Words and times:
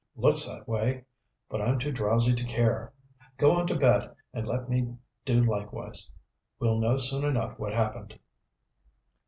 "Looks 0.15 0.47
that 0.47 0.67
way. 0.67 1.05
But 1.47 1.61
I'm 1.61 1.77
too 1.77 1.91
drowsy 1.91 2.33
to 2.33 2.43
care. 2.43 2.91
Go 3.37 3.51
on 3.51 3.67
to 3.67 3.75
bed 3.75 4.09
and 4.33 4.47
let 4.47 4.67
me 4.67 4.89
do 5.25 5.43
likewise. 5.43 6.09
We'll 6.57 6.79
know 6.79 6.97
soon 6.97 7.23
enough 7.23 7.59
what 7.59 7.71
happened." 7.73 8.17